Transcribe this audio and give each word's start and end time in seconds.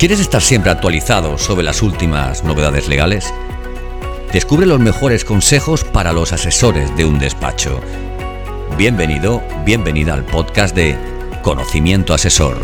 ¿Quieres 0.00 0.18
estar 0.18 0.40
siempre 0.40 0.70
actualizado 0.70 1.36
sobre 1.36 1.62
las 1.62 1.82
últimas 1.82 2.42
novedades 2.42 2.88
legales? 2.88 3.34
Descubre 4.32 4.64
los 4.64 4.80
mejores 4.80 5.26
consejos 5.26 5.84
para 5.84 6.14
los 6.14 6.32
asesores 6.32 6.96
de 6.96 7.04
un 7.04 7.18
despacho. 7.18 7.82
Bienvenido, 8.78 9.42
bienvenida 9.66 10.14
al 10.14 10.24
podcast 10.24 10.74
de 10.74 10.96
Conocimiento 11.42 12.14
Asesor. 12.14 12.56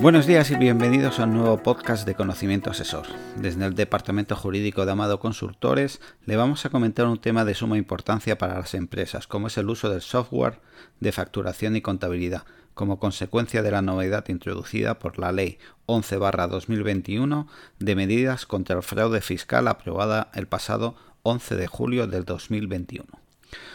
Buenos 0.00 0.26
días 0.26 0.52
y 0.52 0.54
bienvenidos 0.54 1.18
a 1.18 1.24
un 1.24 1.34
nuevo 1.34 1.60
podcast 1.60 2.06
de 2.06 2.14
Conocimiento 2.14 2.70
Asesor. 2.70 3.06
Desde 3.34 3.66
el 3.66 3.74
Departamento 3.74 4.36
Jurídico 4.36 4.86
de 4.86 4.92
Amado 4.92 5.18
Consultores 5.18 6.00
le 6.24 6.36
vamos 6.36 6.64
a 6.64 6.70
comentar 6.70 7.08
un 7.08 7.18
tema 7.18 7.44
de 7.44 7.56
suma 7.56 7.76
importancia 7.76 8.38
para 8.38 8.60
las 8.60 8.74
empresas, 8.74 9.26
como 9.26 9.48
es 9.48 9.58
el 9.58 9.68
uso 9.68 9.90
del 9.90 10.02
software 10.02 10.60
de 11.00 11.10
facturación 11.10 11.74
y 11.74 11.80
contabilidad, 11.80 12.44
como 12.78 13.00
consecuencia 13.00 13.60
de 13.64 13.72
la 13.72 13.82
novedad 13.82 14.28
introducida 14.28 15.00
por 15.00 15.18
la 15.18 15.32
Ley 15.32 15.58
11-2021 15.86 17.48
de 17.80 17.96
medidas 17.96 18.46
contra 18.46 18.76
el 18.76 18.84
fraude 18.84 19.20
fiscal 19.20 19.66
aprobada 19.66 20.30
el 20.32 20.46
pasado 20.46 20.94
11 21.24 21.56
de 21.56 21.66
julio 21.66 22.06
del 22.06 22.24
2021. 22.24 23.04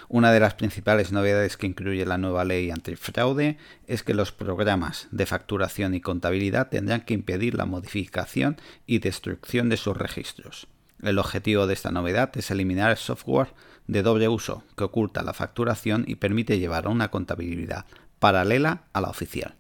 Una 0.08 0.32
de 0.32 0.40
las 0.40 0.54
principales 0.54 1.12
novedades 1.12 1.58
que 1.58 1.68
incluye 1.68 2.06
la 2.06 2.18
nueva 2.18 2.46
ley 2.46 2.72
antifraude 2.72 3.58
es 3.88 4.04
que 4.04 4.14
los 4.14 4.32
programas 4.32 5.10
de 5.12 5.26
facturación 5.26 5.96
y 5.96 6.00
contabilidad 6.00 6.70
tendrán 6.70 7.02
que 7.02 7.14
impedir 7.14 7.56
la 7.56 7.66
modificación 7.66 8.56
y 8.86 9.00
destrucción 9.00 9.68
de 9.68 9.76
sus 9.76 9.98
registros. 9.98 10.68
El 11.02 11.20
objetivo 11.20 11.68
de 11.68 11.74
esta 11.74 11.92
novedad 11.92 12.32
es 12.38 12.52
eliminar 12.52 12.92
el 12.92 12.98
software 12.98 13.50
de 13.86 14.02
doble 14.02 14.30
uso 14.30 14.64
que 14.78 14.86
oculta 14.86 15.24
la 15.24 15.34
facturación 15.34 16.06
y 16.08 16.16
permite 16.16 16.58
llevar 16.58 16.88
una 16.88 17.12
contabilidad 17.12 17.86
paralela 18.24 18.84
a 18.94 19.02
la 19.02 19.10
oficial. 19.10 19.56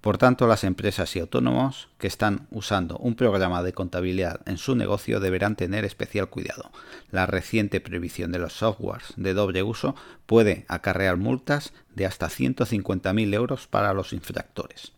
Por 0.00 0.16
tanto, 0.16 0.46
las 0.46 0.64
empresas 0.64 1.14
y 1.14 1.20
autónomos 1.20 1.90
que 1.98 2.06
están 2.06 2.46
usando 2.50 2.96
un 2.96 3.16
programa 3.16 3.62
de 3.62 3.74
contabilidad 3.74 4.40
en 4.46 4.56
su 4.56 4.74
negocio 4.76 5.20
deberán 5.20 5.56
tener 5.56 5.84
especial 5.84 6.30
cuidado. 6.30 6.70
La 7.10 7.26
reciente 7.26 7.82
prohibición 7.82 8.32
de 8.32 8.38
los 8.38 8.54
softwares 8.54 9.12
de 9.18 9.34
doble 9.34 9.62
uso 9.62 9.94
puede 10.24 10.64
acarrear 10.68 11.18
multas 11.18 11.74
de 11.94 12.06
hasta 12.06 12.28
150.000 12.28 13.34
euros 13.34 13.66
para 13.66 13.92
los 13.92 14.14
infractores. 14.14 14.92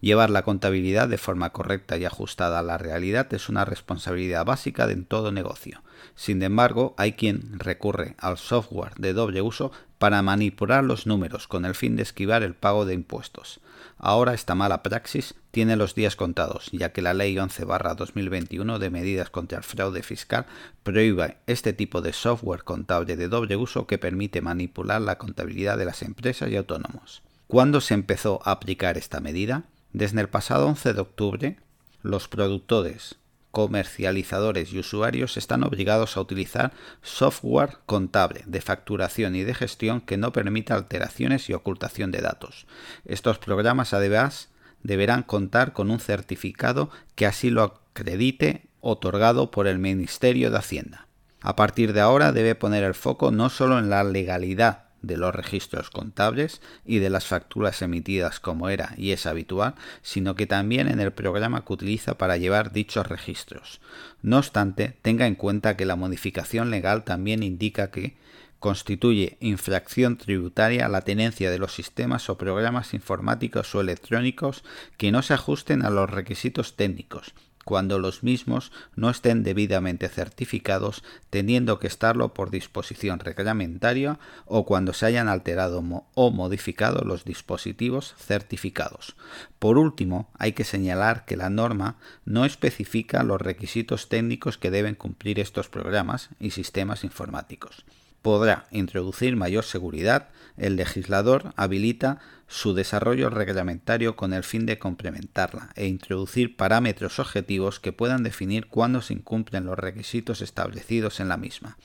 Llevar 0.00 0.30
la 0.30 0.42
contabilidad 0.42 1.08
de 1.08 1.18
forma 1.18 1.50
correcta 1.50 1.96
y 1.96 2.04
ajustada 2.04 2.60
a 2.60 2.62
la 2.62 2.78
realidad 2.78 3.32
es 3.34 3.48
una 3.48 3.64
responsabilidad 3.64 4.44
básica 4.44 4.86
de 4.86 4.94
todo 4.96 5.32
negocio. 5.32 5.82
Sin 6.14 6.40
embargo, 6.42 6.94
hay 6.96 7.14
quien 7.14 7.58
recurre 7.58 8.14
al 8.18 8.38
software 8.38 8.94
de 8.96 9.12
doble 9.12 9.42
uso 9.42 9.72
para 9.98 10.22
manipular 10.22 10.84
los 10.84 11.08
números 11.08 11.48
con 11.48 11.64
el 11.64 11.74
fin 11.74 11.96
de 11.96 12.04
esquivar 12.04 12.44
el 12.44 12.54
pago 12.54 12.84
de 12.84 12.94
impuestos. 12.94 13.60
Ahora 13.98 14.34
esta 14.34 14.54
mala 14.54 14.84
praxis 14.84 15.34
tiene 15.50 15.74
los 15.74 15.96
días 15.96 16.14
contados, 16.14 16.68
ya 16.70 16.92
que 16.92 17.02
la 17.02 17.14
Ley 17.14 17.34
11-2021 17.34 18.78
de 18.78 18.90
medidas 18.90 19.30
contra 19.30 19.58
el 19.58 19.64
fraude 19.64 20.04
fiscal 20.04 20.46
prohíbe 20.84 21.38
este 21.48 21.72
tipo 21.72 22.00
de 22.00 22.12
software 22.12 22.62
contable 22.62 23.16
de 23.16 23.26
doble 23.26 23.56
uso 23.56 23.88
que 23.88 23.98
permite 23.98 24.40
manipular 24.40 25.00
la 25.00 25.18
contabilidad 25.18 25.76
de 25.76 25.86
las 25.86 26.02
empresas 26.02 26.48
y 26.50 26.56
autónomos. 26.56 27.22
¿Cuándo 27.48 27.80
se 27.80 27.94
empezó 27.94 28.40
a 28.44 28.52
aplicar 28.52 28.96
esta 28.96 29.20
medida? 29.20 29.64
Desde 29.92 30.20
el 30.20 30.28
pasado 30.28 30.66
11 30.66 30.92
de 30.92 31.00
octubre, 31.00 31.56
los 32.02 32.28
productores, 32.28 33.16
comercializadores 33.50 34.72
y 34.72 34.78
usuarios 34.78 35.36
están 35.36 35.64
obligados 35.64 36.16
a 36.16 36.20
utilizar 36.20 36.72
software 37.02 37.78
contable 37.86 38.42
de 38.46 38.60
facturación 38.60 39.34
y 39.34 39.44
de 39.44 39.54
gestión 39.54 40.02
que 40.02 40.18
no 40.18 40.32
permita 40.32 40.74
alteraciones 40.74 41.48
y 41.48 41.54
ocultación 41.54 42.10
de 42.10 42.20
datos. 42.20 42.66
Estos 43.06 43.38
programas 43.38 43.94
además 43.94 44.50
deberán 44.82 45.22
contar 45.22 45.72
con 45.72 45.90
un 45.90 46.00
certificado 46.00 46.90
que 47.14 47.26
así 47.26 47.48
lo 47.48 47.62
acredite 47.62 48.68
otorgado 48.80 49.50
por 49.50 49.66
el 49.66 49.78
Ministerio 49.78 50.50
de 50.50 50.58
Hacienda. 50.58 51.08
A 51.40 51.56
partir 51.56 51.94
de 51.94 52.00
ahora 52.00 52.32
debe 52.32 52.54
poner 52.54 52.84
el 52.84 52.94
foco 52.94 53.30
no 53.30 53.48
solo 53.48 53.78
en 53.78 53.88
la 53.88 54.04
legalidad 54.04 54.87
de 55.02 55.16
los 55.16 55.34
registros 55.34 55.90
contables 55.90 56.60
y 56.84 56.98
de 56.98 57.10
las 57.10 57.26
facturas 57.26 57.82
emitidas 57.82 58.40
como 58.40 58.68
era 58.68 58.94
y 58.96 59.12
es 59.12 59.26
habitual, 59.26 59.74
sino 60.02 60.34
que 60.34 60.46
también 60.46 60.88
en 60.88 61.00
el 61.00 61.12
programa 61.12 61.64
que 61.64 61.72
utiliza 61.72 62.18
para 62.18 62.36
llevar 62.36 62.72
dichos 62.72 63.06
registros. 63.06 63.80
No 64.22 64.38
obstante, 64.38 64.96
tenga 65.02 65.26
en 65.26 65.34
cuenta 65.34 65.76
que 65.76 65.86
la 65.86 65.96
modificación 65.96 66.70
legal 66.70 67.04
también 67.04 67.42
indica 67.42 67.90
que 67.90 68.16
constituye 68.58 69.36
infracción 69.40 70.16
tributaria 70.16 70.88
la 70.88 71.02
tenencia 71.02 71.50
de 71.50 71.58
los 71.58 71.72
sistemas 71.72 72.28
o 72.28 72.36
programas 72.36 72.92
informáticos 72.92 73.74
o 73.74 73.80
electrónicos 73.80 74.64
que 74.96 75.12
no 75.12 75.22
se 75.22 75.34
ajusten 75.34 75.84
a 75.84 75.90
los 75.90 76.10
requisitos 76.10 76.74
técnicos 76.74 77.34
cuando 77.68 77.98
los 77.98 78.22
mismos 78.22 78.72
no 78.96 79.10
estén 79.10 79.42
debidamente 79.42 80.08
certificados, 80.08 81.04
teniendo 81.28 81.78
que 81.78 81.86
estarlo 81.86 82.32
por 82.32 82.48
disposición 82.48 83.18
reglamentaria 83.18 84.18
o 84.46 84.64
cuando 84.64 84.94
se 84.94 85.04
hayan 85.04 85.28
alterado 85.28 85.84
o 86.14 86.30
modificado 86.30 87.04
los 87.04 87.26
dispositivos 87.26 88.14
certificados. 88.16 89.16
Por 89.58 89.76
último, 89.76 90.30
hay 90.38 90.52
que 90.52 90.64
señalar 90.64 91.26
que 91.26 91.36
la 91.36 91.50
norma 91.50 91.96
no 92.24 92.46
especifica 92.46 93.22
los 93.22 93.38
requisitos 93.38 94.08
técnicos 94.08 94.56
que 94.56 94.70
deben 94.70 94.94
cumplir 94.94 95.38
estos 95.38 95.68
programas 95.68 96.30
y 96.40 96.52
sistemas 96.52 97.04
informáticos 97.04 97.84
podrá 98.22 98.66
introducir 98.70 99.36
mayor 99.36 99.64
seguridad, 99.64 100.28
el 100.56 100.76
legislador 100.76 101.52
habilita 101.56 102.18
su 102.48 102.74
desarrollo 102.74 103.30
reglamentario 103.30 104.16
con 104.16 104.32
el 104.32 104.42
fin 104.42 104.66
de 104.66 104.78
complementarla 104.78 105.70
e 105.76 105.86
introducir 105.86 106.56
parámetros 106.56 107.18
objetivos 107.18 107.78
que 107.78 107.92
puedan 107.92 108.22
definir 108.22 108.66
cuándo 108.66 109.02
se 109.02 109.12
incumplen 109.12 109.66
los 109.66 109.78
requisitos 109.78 110.40
establecidos 110.40 111.20
en 111.20 111.28
la 111.28 111.36
misma. 111.36 111.76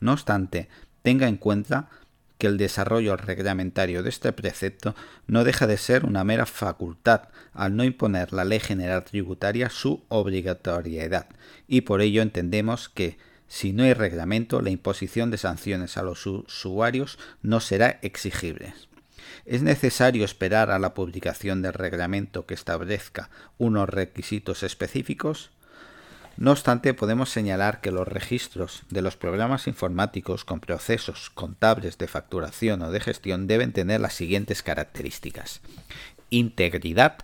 No 0.00 0.12
obstante, 0.12 0.68
tenga 1.02 1.28
en 1.28 1.36
cuenta 1.36 1.88
que 2.38 2.46
el 2.46 2.58
desarrollo 2.58 3.16
reglamentario 3.16 4.02
de 4.02 4.10
este 4.10 4.32
precepto 4.32 4.94
no 5.26 5.44
deja 5.44 5.66
de 5.66 5.76
ser 5.76 6.04
una 6.04 6.24
mera 6.24 6.46
facultad 6.46 7.28
al 7.52 7.76
no 7.76 7.84
imponer 7.84 8.32
la 8.32 8.44
ley 8.44 8.60
general 8.60 9.04
tributaria 9.04 9.70
su 9.70 10.04
obligatoriedad 10.08 11.28
y 11.66 11.82
por 11.82 12.02
ello 12.02 12.22
entendemos 12.22 12.88
que 12.88 13.16
si 13.48 13.72
no 13.72 13.84
hay 13.84 13.94
reglamento, 13.94 14.60
la 14.60 14.70
imposición 14.70 15.30
de 15.30 15.38
sanciones 15.38 15.96
a 15.96 16.02
los 16.02 16.26
usuarios 16.26 17.18
no 17.42 17.60
será 17.60 17.98
exigible. 18.02 18.74
Es 19.44 19.62
necesario 19.62 20.24
esperar 20.24 20.70
a 20.70 20.78
la 20.78 20.94
publicación 20.94 21.62
del 21.62 21.72
reglamento 21.72 22.46
que 22.46 22.54
establezca 22.54 23.30
unos 23.58 23.88
requisitos 23.88 24.64
específicos. 24.64 25.50
No 26.36 26.50
obstante, 26.50 26.92
podemos 26.94 27.30
señalar 27.30 27.80
que 27.80 27.92
los 27.92 28.06
registros 28.08 28.82
de 28.90 29.02
los 29.02 29.16
programas 29.16 29.68
informáticos 29.68 30.44
con 30.44 30.60
procesos 30.60 31.30
contables 31.30 31.96
de 31.96 32.08
facturación 32.08 32.82
o 32.82 32.90
de 32.90 33.00
gestión 33.00 33.46
deben 33.46 33.72
tener 33.72 34.00
las 34.00 34.14
siguientes 34.14 34.62
características. 34.62 35.60
Integridad, 36.28 37.18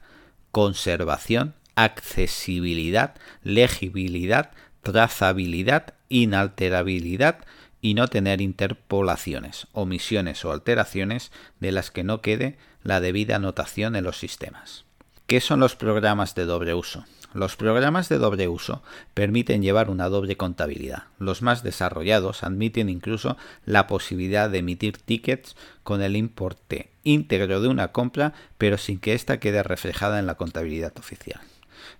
conservación, 0.53 1.55
accesibilidad, 1.75 3.15
legibilidad, 3.43 4.53
trazabilidad, 4.83 5.95
inalterabilidad 6.13 7.39
y 7.81 7.95
no 7.95 8.07
tener 8.07 8.41
interpolaciones, 8.41 9.67
omisiones 9.73 10.45
o 10.45 10.53
alteraciones 10.53 11.33
de 11.59 11.73
las 11.73 11.91
que 11.91 12.05
no 12.05 12.21
quede 12.21 12.59
la 12.85 13.01
debida 13.01 13.37
anotación 13.37 13.97
en 13.97 14.05
los 14.05 14.19
sistemas. 14.19 14.85
¿Qué 15.27 15.41
son 15.41 15.59
los 15.59 15.75
programas 15.75 16.35
de 16.35 16.45
doble 16.45 16.75
uso? 16.75 17.05
Los 17.33 17.57
programas 17.57 18.11
de 18.11 18.19
doble 18.19 18.47
uso 18.47 18.83
permiten 19.15 19.63
llevar 19.63 19.89
una 19.89 20.11
doble 20.11 20.37
contabilidad. 20.37 21.05
Los 21.19 21.41
más 21.41 21.63
desarrollados 21.63 22.43
admiten 22.43 22.91
incluso 22.91 23.39
la 23.65 23.87
posibilidad 23.87 24.51
de 24.51 24.59
emitir 24.59 24.99
tickets 24.99 25.57
con 25.83 26.03
el 26.03 26.15
importe 26.15 26.91
íntegro 27.05 27.63
de 27.63 27.69
una 27.69 27.89
compra, 27.89 28.35
pero 28.59 28.77
sin 28.77 28.99
que 28.99 29.15
ésta 29.15 29.41
quede 29.41 29.63
reflejada 29.63 30.19
en 30.19 30.27
la 30.27 30.35
contabilidad 30.35 30.93
oficial. 30.99 31.41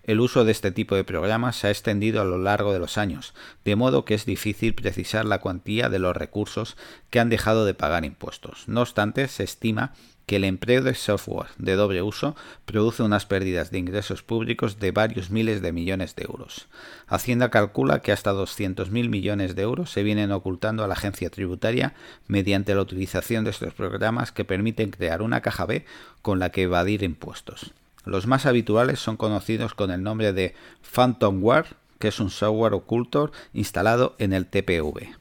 El 0.03 0.21
uso 0.21 0.45
de 0.45 0.53
este 0.53 0.71
tipo 0.71 0.95
de 0.95 1.05
programas 1.05 1.57
se 1.57 1.69
ha 1.69 1.71
extendido 1.71 2.21
a 2.21 2.25
lo 2.25 2.39
largo 2.39 2.73
de 2.73 2.79
los 2.79 2.99
años, 2.99 3.35
de 3.65 3.77
modo 3.77 4.05
que 4.05 4.15
es 4.15 4.27
difícil 4.27 4.75
precisar 4.75 5.25
la 5.25 5.39
cuantía 5.39 5.89
de 5.89 5.99
los 5.99 6.17
recursos 6.17 6.77
que 7.11 7.21
han 7.21 7.29
dejado 7.29 7.65
de 7.65 7.75
pagar 7.75 8.05
impuestos. 8.05 8.65
No 8.67 8.83
obstante, 8.83 9.29
se 9.29 9.45
estima 9.45 9.93
que 10.27 10.37
el 10.37 10.45
empleo 10.45 10.83
de 10.83 10.95
software 10.95 11.49
de 11.59 11.75
doble 11.75 12.03
uso 12.03 12.37
produce 12.65 13.03
unas 13.03 13.27
pérdidas 13.27 13.71
de 13.71 13.79
ingresos 13.79 14.23
públicos 14.23 14.79
de 14.79 14.91
varios 14.91 15.31
miles 15.31 15.63
de 15.63 15.73
millones 15.73 16.15
de 16.17 16.25
euros. 16.25 16.69
Hacienda 17.07 17.51
calcula 17.51 18.01
que 18.01 18.13
hasta 18.13 18.33
200.000 18.33 19.09
millones 19.09 19.55
de 19.55 19.63
euros 19.63 19.91
se 19.91 20.03
vienen 20.03 20.33
ocultando 20.33 20.85
a 20.85 20.89
la 20.89 20.95
agencia 20.95 21.31
tributaria 21.31 21.95
mediante 22.29 22.75
la 22.75 22.83
utilización 22.83 23.45
de 23.45 23.51
estos 23.51 23.75
programas 23.75 24.33
que 24.33 24.45
permiten 24.45 24.91
crear 24.91 25.23
una 25.23 25.41
caja 25.41 25.67
B 25.67 25.85
con 26.23 26.39
la 26.39 26.51
que 26.51 26.63
evadir 26.63 27.03
impuestos. 27.03 27.73
Los 28.05 28.27
más 28.27 28.47
habituales 28.47 28.99
son 29.01 29.17
conocidos 29.17 29.75
con 29.75 29.91
el 29.91 30.03
nombre 30.03 30.33
de 30.33 30.55
Phantomware, 30.83 31.77
que 31.99 32.09
es 32.09 32.21
un 32.21 32.31
software 32.31 32.75
oculto 32.75 33.31
instalado 33.53 34.17
en 34.19 34.33
el 34.33 34.47
TPV. 34.47 35.17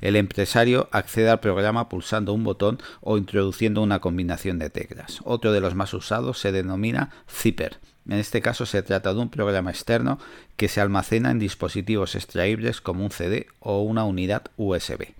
El 0.00 0.16
empresario 0.16 0.88
accede 0.92 1.30
al 1.30 1.40
programa 1.40 1.88
pulsando 1.88 2.32
un 2.32 2.44
botón 2.44 2.78
o 3.00 3.18
introduciendo 3.18 3.82
una 3.82 4.00
combinación 4.00 4.58
de 4.58 4.70
teclas. 4.70 5.20
Otro 5.24 5.52
de 5.52 5.60
los 5.60 5.74
más 5.74 5.94
usados 5.94 6.38
se 6.38 6.52
denomina 6.52 7.10
Zipper. 7.28 7.78
En 8.08 8.18
este 8.18 8.42
caso 8.42 8.66
se 8.66 8.82
trata 8.82 9.14
de 9.14 9.20
un 9.20 9.30
programa 9.30 9.70
externo 9.70 10.18
que 10.56 10.68
se 10.68 10.80
almacena 10.80 11.30
en 11.30 11.38
dispositivos 11.38 12.14
extraíbles 12.16 12.80
como 12.80 13.04
un 13.04 13.10
CD 13.10 13.46
o 13.60 13.82
una 13.82 14.04
unidad 14.04 14.42
USB. 14.56 15.14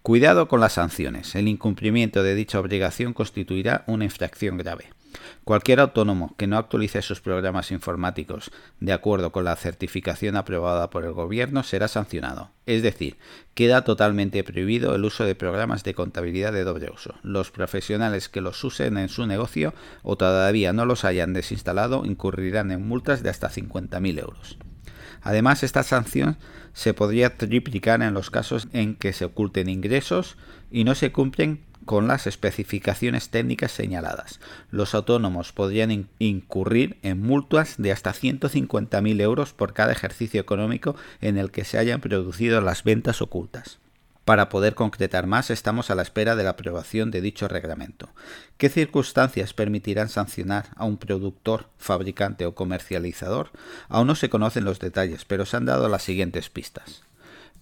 Cuidado 0.00 0.48
con 0.48 0.60
las 0.60 0.72
sanciones. 0.74 1.34
El 1.34 1.46
incumplimiento 1.46 2.22
de 2.22 2.34
dicha 2.34 2.58
obligación 2.58 3.12
constituirá 3.12 3.84
una 3.86 4.04
infracción 4.04 4.56
grave. 4.56 4.90
Cualquier 5.44 5.80
autónomo 5.80 6.34
que 6.36 6.46
no 6.46 6.56
actualice 6.56 7.02
sus 7.02 7.20
programas 7.20 7.70
informáticos 7.70 8.50
de 8.80 8.92
acuerdo 8.92 9.32
con 9.32 9.44
la 9.44 9.56
certificación 9.56 10.36
aprobada 10.36 10.90
por 10.90 11.04
el 11.04 11.12
Gobierno 11.12 11.62
será 11.62 11.88
sancionado. 11.88 12.50
Es 12.66 12.82
decir, 12.82 13.16
queda 13.54 13.82
totalmente 13.82 14.44
prohibido 14.44 14.94
el 14.94 15.04
uso 15.04 15.24
de 15.24 15.34
programas 15.34 15.84
de 15.84 15.94
contabilidad 15.94 16.52
de 16.52 16.64
doble 16.64 16.90
uso. 16.90 17.14
Los 17.22 17.50
profesionales 17.50 18.28
que 18.28 18.40
los 18.40 18.62
usen 18.62 18.98
en 18.98 19.08
su 19.08 19.26
negocio 19.26 19.74
o 20.02 20.16
todavía 20.16 20.72
no 20.72 20.86
los 20.86 21.04
hayan 21.04 21.32
desinstalado 21.32 22.04
incurrirán 22.04 22.70
en 22.70 22.86
multas 22.86 23.22
de 23.22 23.30
hasta 23.30 23.50
50.000 23.50 24.20
euros. 24.20 24.58
Además, 25.22 25.62
esta 25.62 25.82
sanción 25.82 26.36
se 26.72 26.94
podría 26.94 27.36
triplicar 27.36 28.02
en 28.02 28.14
los 28.14 28.30
casos 28.30 28.68
en 28.72 28.96
que 28.96 29.12
se 29.12 29.24
oculten 29.24 29.68
ingresos 29.68 30.36
y 30.70 30.84
no 30.84 30.94
se 30.94 31.12
cumplen 31.12 31.60
con 31.84 32.08
las 32.08 32.26
especificaciones 32.26 33.28
técnicas 33.30 33.72
señaladas. 33.72 34.40
Los 34.70 34.94
autónomos 34.94 35.52
podrían 35.52 36.08
incurrir 36.18 36.98
en 37.02 37.20
multas 37.20 37.74
de 37.78 37.92
hasta 37.92 38.12
150.000 38.12 39.20
euros 39.20 39.52
por 39.52 39.72
cada 39.72 39.92
ejercicio 39.92 40.40
económico 40.40 40.96
en 41.20 41.36
el 41.36 41.50
que 41.50 41.64
se 41.64 41.78
hayan 41.78 42.00
producido 42.00 42.60
las 42.60 42.84
ventas 42.84 43.22
ocultas. 43.22 43.78
Para 44.24 44.48
poder 44.48 44.76
concretar 44.76 45.26
más, 45.26 45.50
estamos 45.50 45.90
a 45.90 45.96
la 45.96 46.02
espera 46.02 46.36
de 46.36 46.44
la 46.44 46.50
aprobación 46.50 47.10
de 47.10 47.20
dicho 47.20 47.48
reglamento. 47.48 48.08
¿Qué 48.56 48.68
circunstancias 48.68 49.52
permitirán 49.52 50.08
sancionar 50.08 50.68
a 50.76 50.84
un 50.84 50.96
productor, 50.96 51.68
fabricante 51.76 52.46
o 52.46 52.54
comercializador? 52.54 53.50
Aún 53.88 54.06
no 54.06 54.14
se 54.14 54.30
conocen 54.30 54.64
los 54.64 54.78
detalles, 54.78 55.24
pero 55.24 55.44
se 55.44 55.56
han 55.56 55.64
dado 55.64 55.88
las 55.88 56.04
siguientes 56.04 56.50
pistas. 56.50 57.02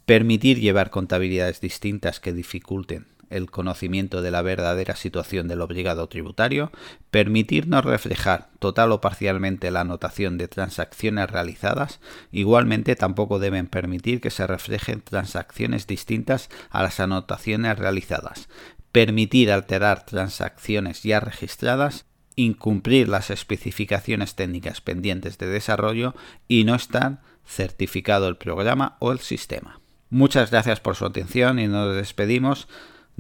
Permitir 0.05 0.61
llevar 0.61 0.91
contabilidades 0.91 1.63
distintas 1.63 2.21
que 2.21 2.35
dificulten 2.35 3.07
el 3.31 3.51
conocimiento 3.51 4.23
de 4.23 4.31
la 4.31 4.43
verdadera 4.43 4.97
situación 4.97 5.49
del 5.49 5.61
obligado 5.63 6.09
tributario, 6.09 6.71
permitirnos 7.11 7.85
reflejar 7.85 8.51
total 8.59 8.93
o 8.93 9.01
parcialmente 9.01 9.71
la 9.71 9.81
anotación 9.81 10.37
de 10.37 10.49
transacciones 10.49 11.31
realizadas, 11.31 12.01
igualmente 12.33 12.97
tampoco 12.97 13.39
deben 13.39 13.67
permitir 13.67 14.21
que 14.21 14.31
se 14.31 14.47
reflejen 14.47 15.01
transacciones 15.01 15.87
distintas 15.87 16.51
a 16.71 16.83
las 16.83 17.01
anotaciones 17.01 17.79
realizadas, 17.79 18.49
permitir 18.93 19.53
alterar 19.53 20.05
transacciones 20.05 21.03
ya 21.03 21.21
registradas, 21.21 22.05
incumplir 22.37 23.09
las 23.09 23.31
especificaciones 23.31 24.35
técnicas 24.35 24.81
pendientes 24.81 25.39
de 25.39 25.47
desarrollo 25.47 26.15
y 26.49 26.65
no 26.65 26.75
estar 26.75 27.21
certificado 27.47 28.29
el 28.29 28.37
programa 28.37 28.97
o 29.01 29.13
el 29.13 29.21
sistema. 29.21 29.81
Muchas 30.11 30.51
gracias 30.51 30.81
por 30.81 30.97
su 30.97 31.07
atención 31.07 31.59
y 31.59 31.69
nos 31.69 31.95
despedimos 31.95 32.69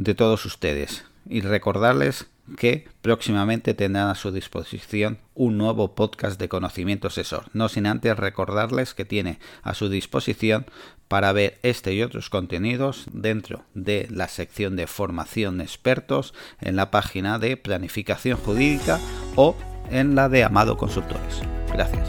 de 0.02 0.14
todos 0.14 0.44
ustedes 0.46 1.04
y 1.28 1.42
recordarles 1.42 2.26
que 2.56 2.88
próximamente 3.02 3.74
tendrán 3.74 4.08
a 4.08 4.14
su 4.16 4.32
disposición 4.32 5.18
un 5.34 5.56
nuevo 5.56 5.94
podcast 5.94 6.40
de 6.40 6.48
conocimiento 6.48 7.06
asesor. 7.06 7.44
No 7.52 7.68
sin 7.68 7.86
antes 7.86 8.16
recordarles 8.16 8.94
que 8.94 9.04
tiene 9.04 9.38
a 9.62 9.74
su 9.74 9.88
disposición 9.88 10.66
para 11.06 11.32
ver 11.32 11.58
este 11.62 11.92
y 11.92 12.02
otros 12.02 12.30
contenidos 12.30 13.06
dentro 13.12 13.64
de 13.74 14.08
la 14.10 14.26
sección 14.26 14.74
de 14.74 14.86
formación 14.86 15.60
expertos 15.60 16.34
en 16.60 16.76
la 16.76 16.90
página 16.90 17.38
de 17.38 17.56
planificación 17.56 18.38
jurídica 18.38 18.98
o 19.36 19.56
en 19.90 20.14
la 20.14 20.28
de 20.28 20.42
Amado 20.42 20.76
Consultores. 20.76 21.42
Gracias. 21.72 22.08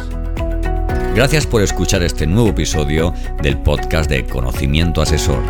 Gracias 1.13 1.45
por 1.45 1.61
escuchar 1.61 2.03
este 2.03 2.25
nuevo 2.25 2.49
episodio 2.49 3.13
del 3.43 3.57
podcast 3.61 4.09
de 4.09 4.25
Conocimiento 4.25 5.01
Asesor. 5.01 5.43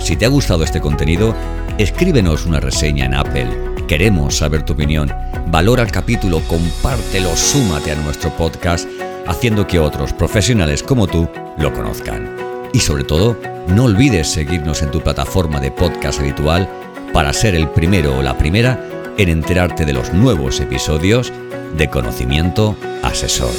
Si 0.00 0.16
te 0.16 0.24
ha 0.24 0.28
gustado 0.28 0.64
este 0.64 0.80
contenido, 0.80 1.34
Escríbenos 1.78 2.44
una 2.44 2.60
reseña 2.60 3.06
en 3.06 3.14
Apple. 3.14 3.48
Queremos 3.88 4.36
saber 4.36 4.62
tu 4.62 4.74
opinión. 4.74 5.10
Valora 5.46 5.82
el 5.82 5.90
capítulo, 5.90 6.40
compártelo, 6.46 7.34
súmate 7.34 7.92
a 7.92 7.94
nuestro 7.96 8.30
podcast, 8.36 8.86
haciendo 9.26 9.66
que 9.66 9.78
otros 9.78 10.12
profesionales 10.12 10.82
como 10.82 11.06
tú 11.06 11.28
lo 11.56 11.72
conozcan. 11.72 12.36
Y 12.74 12.80
sobre 12.80 13.04
todo, 13.04 13.38
no 13.68 13.84
olvides 13.84 14.28
seguirnos 14.28 14.82
en 14.82 14.90
tu 14.90 15.00
plataforma 15.00 15.60
de 15.60 15.70
podcast 15.70 16.20
habitual 16.20 16.68
para 17.12 17.32
ser 17.32 17.54
el 17.54 17.68
primero 17.70 18.18
o 18.18 18.22
la 18.22 18.36
primera 18.36 18.78
en 19.16 19.30
enterarte 19.30 19.86
de 19.86 19.94
los 19.94 20.12
nuevos 20.12 20.60
episodios 20.60 21.32
de 21.76 21.88
Conocimiento 21.88 22.76
Asesor. 23.02 23.52